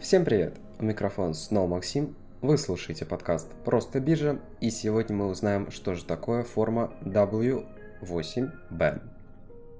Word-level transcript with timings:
Всем 0.00 0.24
привет! 0.24 0.54
У 0.78 0.84
микрофона 0.84 1.34
снова 1.34 1.66
Максим. 1.66 2.16
Вы 2.40 2.56
слушаете 2.56 3.04
подкаст 3.04 3.52
«Просто 3.66 4.00
биржа» 4.00 4.40
и 4.58 4.70
сегодня 4.70 5.14
мы 5.14 5.26
узнаем, 5.26 5.70
что 5.70 5.94
же 5.94 6.06
такое 6.06 6.42
форма 6.42 6.94
W8BN 7.02 9.02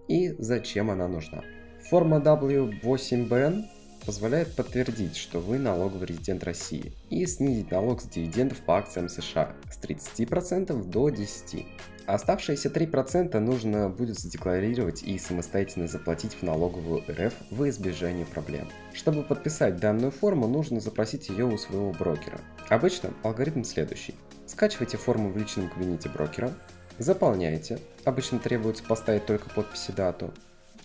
и 0.09 0.35
зачем 0.39 0.91
она 0.91 1.09
нужна. 1.09 1.43
Форма 1.89 2.19
W8BN 2.19 3.65
позволяет 4.05 4.55
подтвердить, 4.55 5.17
что 5.17 5.41
вы 5.41 5.59
налоговый 5.59 6.07
резидент 6.07 6.45
России 6.45 6.93
и 7.11 7.27
снизить 7.27 7.71
налог 7.71 8.01
с 8.01 8.05
дивидендов 8.05 8.59
по 8.61 8.79
акциям 8.79 9.09
США 9.09 9.53
с 9.71 9.79
30% 9.79 10.85
до 10.85 11.09
10%. 11.09 11.67
Оставшиеся 12.07 12.71
3% 12.71 13.39
нужно 13.39 13.89
будет 13.89 14.19
задекларировать 14.19 15.05
и 15.05 15.17
самостоятельно 15.17 15.87
заплатить 15.87 16.35
в 16.35 16.43
налоговую 16.43 17.05
РФ 17.09 17.33
в 17.51 17.69
избежание 17.69 18.27
проблем. 18.27 18.69
Чтобы 18.93 19.23
подписать 19.23 19.77
данную 19.77 20.11
форму, 20.11 20.49
нужно 20.49 20.81
запросить 20.81 21.29
ее 21.29 21.45
у 21.45 21.57
своего 21.57 21.93
брокера. 21.93 22.41
Обычно 22.69 23.15
алгоритм 23.23 23.63
следующий. 23.63 24.17
Скачивайте 24.47 24.97
форму 24.97 25.31
в 25.31 25.37
личном 25.37 25.71
кабинете 25.71 26.09
брокера, 26.09 26.53
заполняете, 26.99 27.79
обычно 28.05 28.41
требуется 28.41 28.83
поставить 28.83 29.27
только 29.27 29.49
подпись 29.49 29.87
дату, 29.95 30.33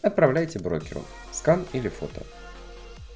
отправляйте 0.03 0.59
брокеру, 0.59 1.03
скан 1.31 1.66
или 1.73 1.89
фото. 1.89 2.21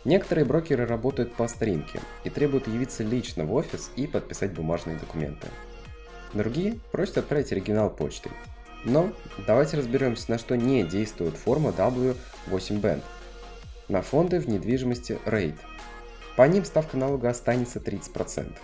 Некоторые 0.05 0.45
брокеры 0.45 0.85
работают 0.85 1.33
по 1.33 1.47
старинке 1.47 1.99
и 2.23 2.29
требуют 2.29 2.67
явиться 2.67 3.03
лично 3.03 3.43
в 3.43 3.53
офис 3.53 3.91
и 3.95 4.07
подписать 4.07 4.53
бумажные 4.53 4.97
документы. 4.97 5.47
Другие 6.33 6.79
просят 6.91 7.17
отправить 7.17 7.51
оригинал 7.51 7.89
почтой. 7.89 8.31
Но 8.85 9.11
давайте 9.45 9.77
разберемся, 9.77 10.31
на 10.31 10.37
что 10.37 10.55
не 10.55 10.83
действует 10.83 11.35
форма 11.35 11.71
W8Band. 11.71 13.01
На 13.89 14.01
фонды 14.01 14.39
в 14.39 14.47
недвижимости 14.47 15.19
RAID. 15.25 15.55
По 16.37 16.47
ним 16.47 16.63
ставка 16.63 16.95
налога 16.95 17.29
останется 17.29 17.79
30%. 17.79 18.55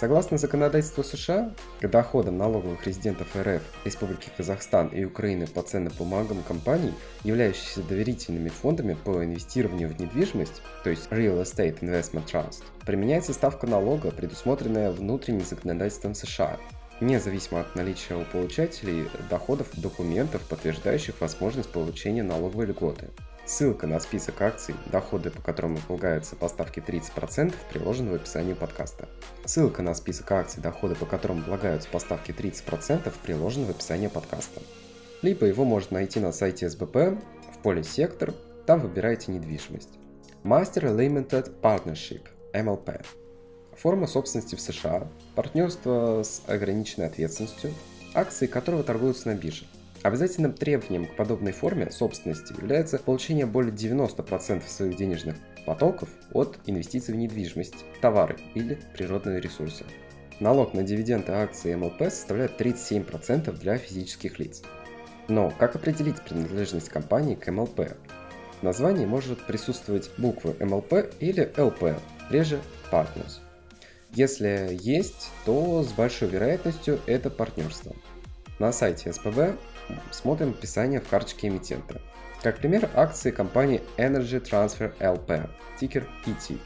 Согласно 0.00 0.38
законодательству 0.38 1.04
США, 1.04 1.52
к 1.78 1.86
доходам 1.86 2.38
налоговых 2.38 2.86
резидентов 2.86 3.36
РФ, 3.36 3.60
Республики 3.84 4.30
Казахстан 4.34 4.88
и 4.88 5.04
Украины 5.04 5.46
по 5.46 5.60
ценным 5.60 5.92
бумагам 5.98 6.42
компаний, 6.42 6.94
являющихся 7.22 7.82
доверительными 7.82 8.48
фондами 8.48 8.94
по 8.94 9.22
инвестированию 9.22 9.90
в 9.90 10.00
недвижимость, 10.00 10.62
то 10.84 10.88
есть 10.88 11.08
Real 11.10 11.42
Estate 11.42 11.80
Investment 11.80 12.24
Trust, 12.24 12.62
применяется 12.86 13.34
ставка 13.34 13.66
налога, 13.66 14.10
предусмотренная 14.10 14.90
внутренним 14.90 15.44
законодательством 15.44 16.14
США, 16.14 16.56
независимо 17.02 17.60
от 17.60 17.76
наличия 17.76 18.14
у 18.14 18.24
получателей 18.24 19.06
доходов 19.28 19.68
документов, 19.74 20.40
подтверждающих 20.48 21.20
возможность 21.20 21.68
получения 21.68 22.22
налоговой 22.22 22.64
льготы. 22.64 23.10
Ссылка 23.50 23.88
на 23.88 23.98
список 23.98 24.40
акций, 24.42 24.76
доходы 24.92 25.32
по 25.32 25.42
которым 25.42 25.76
полагаются 25.76 26.36
по 26.36 26.46
ставке 26.46 26.80
30%, 26.80 27.52
приложена 27.72 28.12
в 28.12 28.14
описании 28.14 28.54
подкаста. 28.54 29.08
Ссылка 29.44 29.82
на 29.82 29.92
список 29.94 30.30
акций, 30.30 30.62
доходы 30.62 30.94
по 30.94 31.04
которым 31.04 31.42
полагаются 31.42 31.88
по 31.88 31.98
ставке 31.98 32.32
30%, 32.32 33.12
приложена 33.24 33.66
в 33.66 33.70
описании 33.70 34.06
подкаста. 34.06 34.62
Либо 35.22 35.46
его 35.46 35.64
можно 35.64 35.94
найти 35.94 36.20
на 36.20 36.30
сайте 36.30 36.70
СБП, 36.70 37.18
в 37.52 37.58
поле 37.64 37.82
«Сектор», 37.82 38.34
там 38.66 38.78
выбираете 38.82 39.32
недвижимость. 39.32 39.98
Master 40.44 40.96
Limited 40.96 41.52
Partnership, 41.60 42.22
MLP. 42.52 43.04
Форма 43.76 44.06
собственности 44.06 44.54
в 44.54 44.60
США, 44.60 45.08
партнерство 45.34 46.22
с 46.22 46.40
ограниченной 46.46 47.08
ответственностью, 47.08 47.74
акции 48.14 48.46
которого 48.46 48.84
торгуются 48.84 49.26
на 49.26 49.34
бирже– 49.34 49.66
Обязательным 50.02 50.54
требованием 50.54 51.06
к 51.06 51.16
подобной 51.16 51.52
форме 51.52 51.90
собственности 51.90 52.54
является 52.54 52.98
получение 52.98 53.44
более 53.44 53.72
90% 53.72 54.66
своих 54.66 54.96
денежных 54.96 55.36
потоков 55.66 56.08
от 56.32 56.58
инвестиций 56.64 57.12
в 57.12 57.18
недвижимость, 57.18 57.84
товары 58.00 58.38
или 58.54 58.78
природные 58.94 59.40
ресурсы. 59.40 59.84
Налог 60.40 60.72
на 60.72 60.82
дивиденды 60.82 61.32
акций 61.32 61.76
МЛП 61.76 62.04
составляет 62.04 62.58
37% 62.58 63.52
для 63.58 63.76
физических 63.76 64.38
лиц. 64.38 64.62
Но 65.28 65.50
как 65.50 65.76
определить 65.76 66.22
принадлежность 66.22 66.88
компании 66.88 67.34
к 67.34 67.50
МЛП? 67.50 67.90
В 68.60 68.62
названии 68.62 69.04
может 69.04 69.46
присутствовать 69.46 70.10
буквы 70.16 70.56
МЛП 70.60 71.14
или 71.20 71.52
ЛП, 71.58 72.00
реже 72.30 72.58
Partners. 72.90 73.40
Если 74.14 74.78
есть, 74.80 75.30
то 75.44 75.82
с 75.82 75.92
большой 75.92 76.28
вероятностью 76.28 77.00
это 77.06 77.28
партнерство. 77.28 77.94
На 78.60 78.72
сайте 78.72 79.10
СПБ 79.10 79.56
смотрим 80.10 80.50
описание 80.50 81.00
в 81.00 81.08
карточке 81.08 81.48
эмитента. 81.48 81.98
Как 82.42 82.58
пример, 82.58 82.90
акции 82.94 83.30
компании 83.30 83.80
Energy 83.96 84.38
Transfer 84.38 84.92
LP, 84.98 85.48
тикер 85.80 86.06
ET. 86.26 86.58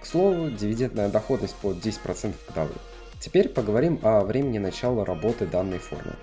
К 0.00 0.04
слову, 0.04 0.50
дивидендная 0.50 1.08
доходность 1.08 1.54
по 1.54 1.70
10% 1.70 2.34
годовых. 2.48 2.76
Теперь 3.20 3.50
поговорим 3.50 4.00
о 4.02 4.24
времени 4.24 4.58
начала 4.58 5.04
работы 5.04 5.46
данной 5.46 5.78
формы. 5.78 6.16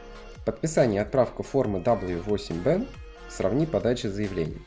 Подписание 0.45 0.99
и 0.99 1.05
отправка 1.05 1.43
формы 1.43 1.79
W8B 1.79 2.85
сравни 3.29 3.65
подачи 3.65 4.07
заявлений. 4.07 4.61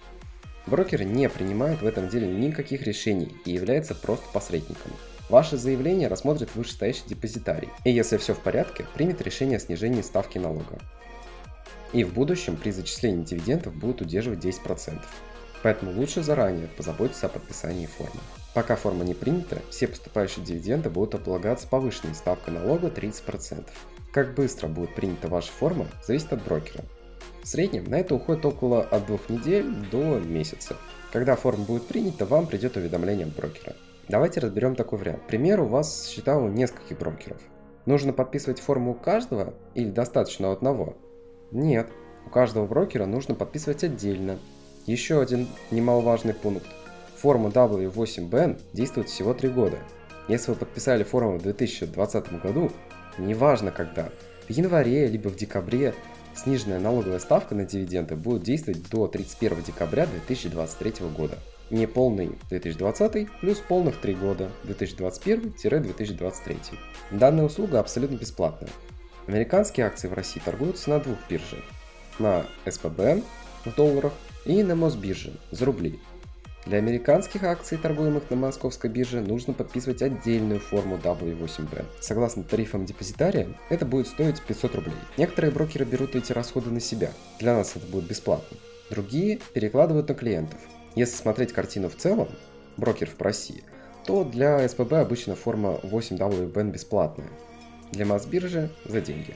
Брокер 0.66 1.04
не 1.04 1.28
принимает 1.28 1.82
в 1.82 1.86
этом 1.86 2.08
деле 2.08 2.26
никаких 2.26 2.84
решений 2.84 3.36
и 3.44 3.50
является 3.50 3.94
просто 3.94 4.24
посредником. 4.32 4.92
Ваше 5.28 5.56
заявление 5.56 6.08
рассмотрит 6.08 6.54
вышестоящий 6.54 7.04
депозитарий, 7.08 7.70
и 7.84 7.90
если 7.90 8.16
все 8.18 8.34
в 8.34 8.40
порядке, 8.40 8.86
примет 8.94 9.22
решение 9.22 9.56
о 9.56 9.60
снижении 9.60 10.02
ставки 10.02 10.38
налога 10.38 10.78
и 11.94 12.02
в 12.02 12.12
будущем 12.12 12.56
при 12.56 12.70
зачислении 12.70 13.24
дивидендов 13.24 13.74
будут 13.74 14.02
удерживать 14.02 14.44
10%. 14.44 15.00
Поэтому 15.62 15.92
лучше 15.92 16.22
заранее 16.22 16.66
позаботиться 16.66 17.26
о 17.26 17.30
подписании 17.30 17.86
формы. 17.86 18.20
Пока 18.52 18.76
форма 18.76 19.04
не 19.04 19.14
принята, 19.14 19.62
все 19.70 19.86
поступающие 19.86 20.44
дивиденды 20.44 20.90
будут 20.90 21.14
облагаться 21.14 21.66
повышенной 21.68 22.14
ставкой 22.14 22.54
налога 22.54 22.88
30%. 22.88 23.64
Как 24.12 24.34
быстро 24.34 24.68
будет 24.68 24.94
принята 24.94 25.28
ваша 25.28 25.50
форма, 25.50 25.86
зависит 26.06 26.32
от 26.32 26.44
брокера. 26.44 26.84
В 27.42 27.48
среднем 27.48 27.84
на 27.84 27.98
это 27.98 28.14
уходит 28.14 28.44
около 28.44 28.82
от 28.82 29.06
двух 29.06 29.28
недель 29.28 29.70
до 29.90 30.18
месяца. 30.18 30.76
Когда 31.12 31.36
форма 31.36 31.64
будет 31.64 31.86
принята, 31.86 32.26
вам 32.26 32.46
придет 32.46 32.76
уведомление 32.76 33.26
от 33.26 33.34
брокера. 33.34 33.74
Давайте 34.08 34.40
разберем 34.40 34.76
такой 34.76 34.98
вариант. 34.98 35.22
К 35.22 35.26
примеру, 35.26 35.64
у 35.64 35.68
вас 35.68 36.08
счета 36.08 36.36
у 36.36 36.48
нескольких 36.48 36.98
брокеров. 36.98 37.40
Нужно 37.86 38.12
подписывать 38.12 38.60
форму 38.60 38.92
у 38.92 38.94
каждого 38.94 39.54
или 39.74 39.90
достаточно 39.90 40.52
одного? 40.52 40.96
Нет, 41.50 41.88
у 42.26 42.30
каждого 42.30 42.66
брокера 42.66 43.06
нужно 43.06 43.34
подписывать 43.34 43.84
отдельно. 43.84 44.38
Еще 44.86 45.20
один 45.20 45.48
немаловажный 45.70 46.34
пункт. 46.34 46.66
Форма 47.16 47.48
W8BN 47.48 48.60
действует 48.72 49.08
всего 49.08 49.32
3 49.32 49.48
года. 49.48 49.78
Если 50.28 50.50
вы 50.50 50.56
подписали 50.58 51.04
форму 51.04 51.38
в 51.38 51.42
2020 51.42 52.42
году, 52.42 52.70
неважно 53.16 53.70
когда, 53.70 54.10
в 54.46 54.50
январе 54.50 55.06
либо 55.06 55.28
в 55.28 55.36
декабре, 55.36 55.94
сниженная 56.34 56.80
налоговая 56.80 57.18
ставка 57.18 57.54
на 57.54 57.64
дивиденды 57.64 58.16
будет 58.16 58.42
действовать 58.42 58.88
до 58.90 59.06
31 59.06 59.62
декабря 59.62 60.06
2023 60.06 61.06
года. 61.16 61.38
Не 61.70 61.86
полный 61.86 62.32
2020 62.50 63.28
плюс 63.40 63.58
полных 63.58 63.96
3 63.96 64.14
года 64.14 64.50
2021-2023. 64.64 66.56
Данная 67.10 67.44
услуга 67.44 67.80
абсолютно 67.80 68.16
бесплатная. 68.16 68.70
Американские 69.26 69.86
акции 69.86 70.08
в 70.08 70.12
России 70.12 70.42
торгуются 70.44 70.90
на 70.90 71.00
двух 71.00 71.16
биржах. 71.28 71.64
На 72.18 72.44
СПБ 72.68 73.22
в 73.64 73.74
долларах 73.74 74.12
и 74.44 74.62
на 74.62 74.74
Мосбирже 74.74 75.32
за 75.50 75.64
рубли. 75.64 75.98
Для 76.66 76.78
американских 76.78 77.44
акций, 77.44 77.76
торгуемых 77.76 78.30
на 78.30 78.36
московской 78.36 78.88
бирже, 78.88 79.20
нужно 79.20 79.52
подписывать 79.52 80.00
отдельную 80.00 80.60
форму 80.60 80.96
W8B. 80.96 81.84
Согласно 82.00 82.42
тарифам 82.42 82.86
депозитария, 82.86 83.48
это 83.68 83.84
будет 83.84 84.06
стоить 84.08 84.40
500 84.40 84.74
рублей. 84.76 84.94
Некоторые 85.18 85.50
брокеры 85.50 85.84
берут 85.84 86.14
эти 86.14 86.32
расходы 86.32 86.70
на 86.70 86.80
себя. 86.80 87.10
Для 87.38 87.54
нас 87.54 87.76
это 87.76 87.86
будет 87.86 88.04
бесплатно. 88.04 88.56
Другие 88.88 89.40
перекладывают 89.52 90.08
на 90.08 90.14
клиентов. 90.14 90.58
Если 90.94 91.16
смотреть 91.16 91.52
картину 91.52 91.88
в 91.88 91.96
целом, 91.96 92.28
брокеров 92.76 93.14
в 93.18 93.22
России, 93.22 93.64
то 94.06 94.24
для 94.24 94.66
СПБ 94.68 94.92
обычно 94.94 95.34
форма 95.34 95.80
8WBN 95.82 96.70
бесплатная 96.70 97.28
для 97.92 98.06
Мосбиржи 98.06 98.70
за 98.84 99.00
деньги. 99.00 99.34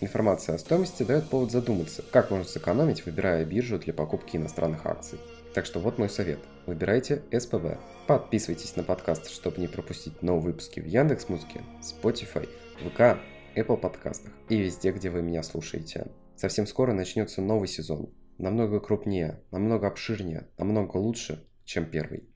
Информация 0.00 0.54
о 0.54 0.58
стоимости 0.58 1.02
дает 1.02 1.28
повод 1.28 1.50
задуматься, 1.50 2.02
как 2.12 2.30
можно 2.30 2.44
сэкономить, 2.44 3.06
выбирая 3.06 3.44
биржу 3.44 3.78
для 3.78 3.94
покупки 3.94 4.36
иностранных 4.36 4.84
акций. 4.84 5.18
Так 5.54 5.64
что 5.64 5.80
вот 5.80 5.98
мой 5.98 6.10
совет. 6.10 6.38
Выбирайте 6.66 7.22
СПБ. 7.32 7.78
Подписывайтесь 8.06 8.76
на 8.76 8.82
подкаст, 8.82 9.30
чтобы 9.30 9.58
не 9.58 9.68
пропустить 9.68 10.22
новые 10.22 10.52
выпуски 10.52 10.80
в 10.80 10.86
Яндекс.Музыке, 10.86 11.62
Spotify, 11.80 12.46
ВК, 12.78 13.18
Apple 13.56 13.78
подкастах 13.78 14.32
и 14.50 14.58
везде, 14.58 14.92
где 14.92 15.08
вы 15.08 15.22
меня 15.22 15.42
слушаете. 15.42 16.08
Совсем 16.36 16.66
скоро 16.66 16.92
начнется 16.92 17.40
новый 17.40 17.68
сезон. 17.68 18.10
Намного 18.38 18.80
крупнее, 18.80 19.42
намного 19.50 19.86
обширнее, 19.86 20.48
намного 20.58 20.98
лучше, 20.98 21.46
чем 21.64 21.86
первый. 21.86 22.28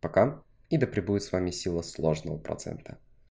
Пока 0.00 0.42
и 0.68 0.76
да 0.76 0.86
пребудет 0.86 1.22
с 1.22 1.32
вами 1.32 1.50
сила 1.50 1.82
сложного 1.82 2.38
процента. 2.38 2.98